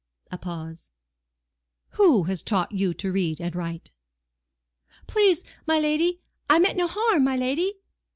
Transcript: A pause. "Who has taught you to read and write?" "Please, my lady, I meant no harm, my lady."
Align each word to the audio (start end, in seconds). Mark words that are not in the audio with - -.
A 0.31 0.37
pause. 0.39 0.89
"Who 1.89 2.23
has 2.23 2.41
taught 2.41 2.71
you 2.71 2.91
to 2.95 3.11
read 3.11 3.39
and 3.39 3.55
write?" 3.55 3.91
"Please, 5.05 5.43
my 5.67 5.77
lady, 5.79 6.21
I 6.49 6.57
meant 6.57 6.75
no 6.75 6.87
harm, 6.89 7.23
my 7.23 7.37
lady." 7.37 7.75